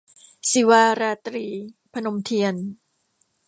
[0.49, 1.47] ศิวาราตรี-
[1.93, 2.55] พนมเทียน